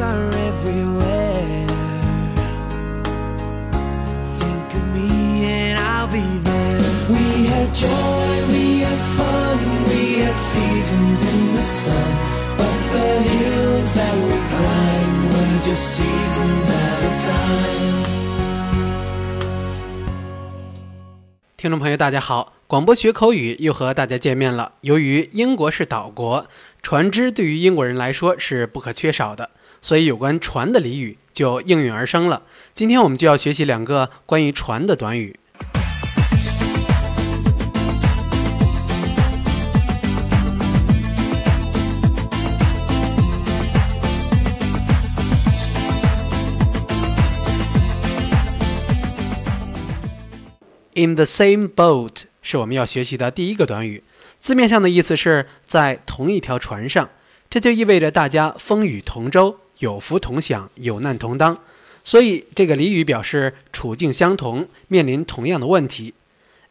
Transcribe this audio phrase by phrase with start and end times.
[0.00, 1.66] are everywhere.
[4.38, 6.80] Think of me and I'll be there.
[7.08, 9.58] We had joy, we had fun,
[9.88, 11.94] we had seasons in the sun.
[12.56, 18.02] But the hills that we climbed were just seasons at a time.
[21.56, 22.54] 听众朋友，大家好！
[22.66, 24.72] 广播学口语又和大家见面了。
[24.80, 26.46] 由于英国是岛国，
[26.82, 29.50] 船只对于英国人来说是不可缺少的，
[29.82, 32.44] 所以有关船的俚语就应运而生了。
[32.72, 35.40] 今天我们就要学习两个关于船的短语。
[50.94, 54.04] In the same boat 是我们要学习的第一个短语，
[54.38, 57.08] 字面上的意思是在同一条船上，
[57.50, 61.58] 这就意味着大家风雨同舟、有福同享、有难同当。
[62.04, 66.14] 所以这个俚语表示处境相同，面临同样的问题。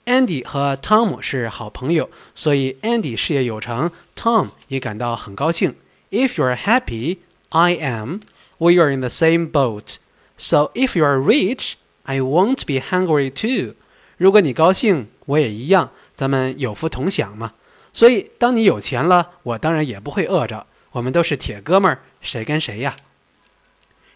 [0.05, 5.75] Andy 和 Tom 是好朋友，所以 Andy 事业有成，Tom 也感到很高兴。
[6.09, 7.17] If you're happy,
[7.49, 8.21] I am.
[8.57, 9.95] We are in the same boat.
[10.37, 13.75] So if you're rich, I won't be hungry too.
[14.17, 17.53] 如果你高兴，我也一样，咱们有福同享嘛。
[17.93, 20.65] 所以，当你有钱了，我当然也不会饿着。
[20.91, 22.95] 我们都是铁哥们儿，谁跟谁呀？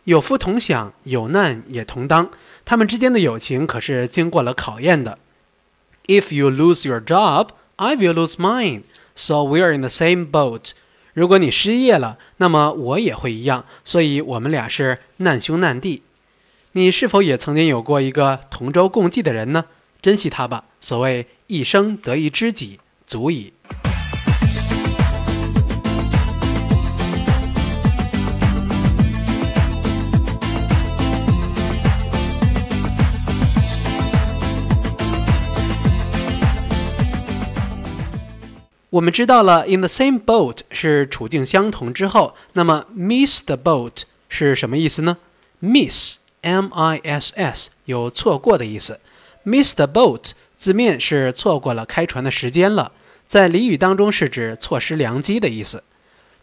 [0.04, 2.30] 有福同享，有难也同当。
[2.64, 5.18] 他们之间的友情可是经过了考验的。
[6.08, 8.84] If you lose your job, I will lose mine.
[9.16, 10.72] So we are in the same boat.
[11.14, 13.66] 如果你失业了，那么我也会一样。
[13.84, 16.04] 所以我们俩是难兄难弟。
[16.74, 19.66] 你是否也曾经有过一个同舟共济的人呢？
[20.02, 23.54] 珍惜他吧，所谓一生得一知己，足矣。
[38.96, 45.18] 我们知道了，in the same boat 是处境相同之后，那么 miss the boat 是什么意思呢
[45.62, 49.02] ？miss，m-i-s-s 有错过的意思。
[49.44, 52.94] Miss the boat 字面是错过了开船的时间了，
[53.28, 55.84] 在俚语当中是指错失良机的意思。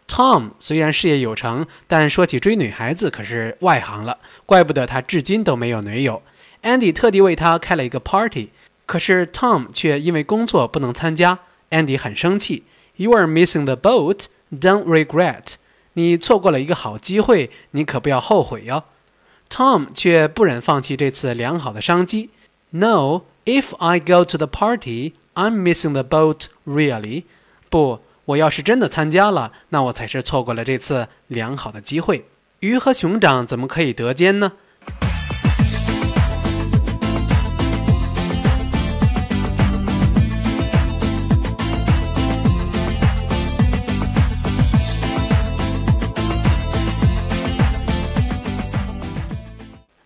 [0.07, 6.21] Tom 虽然事业有成，但说起追女孩子可是外行了，怪不得他至今都没有女友。
[6.61, 8.51] Andy 特地为他开了一个 party，
[8.85, 11.39] 可是 Tom 却因为工作不能参加
[11.73, 12.63] ，Andy 很生气。
[12.95, 15.55] You are missing the boat, don't regret。
[15.93, 18.83] 你错过了一个好机会，你可不要后悔哟。
[19.49, 22.29] Tom 却不忍放弃这次良好的商机。
[22.69, 26.45] No, if I go to the party, I'm missing the boat.
[26.65, 27.23] Really?
[27.69, 32.25] 不，我要是真的参加了，那我才是错过了这次良好的机会。
[32.61, 34.53] 鱼和熊掌怎么可以得兼呢？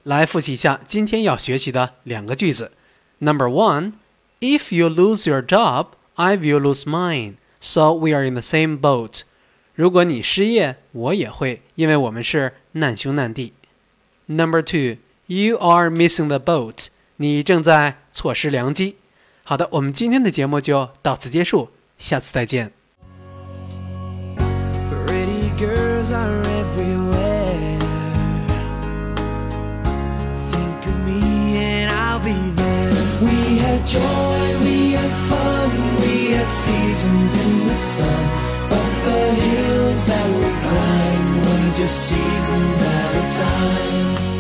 [0.08, 2.72] 来复习一下今天要学习的两个句子。
[3.20, 3.92] Number one,
[4.40, 7.34] if you lose your job, I will lose mine.
[7.60, 9.24] So we are in the same boat.
[9.76, 13.52] 如果你失业，我也会，因为我们是难兄难弟。
[14.28, 16.88] Number two, you are missing the boat.
[17.18, 18.96] 你正在错失良机。
[19.44, 22.72] 好的，我们今天的节目就到此结束，下次再见。
[25.06, 27.77] Pretty girls are everywhere.
[32.28, 32.92] be there.
[33.28, 35.72] We had joy, we had fun,
[36.02, 38.24] we had seasons in the sun.
[38.72, 44.37] But the hills that we climbed were just seasons at a time.